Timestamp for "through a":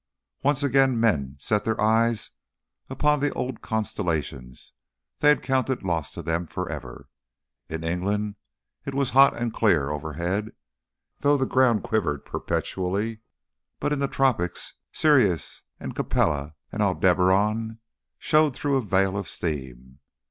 18.55-18.81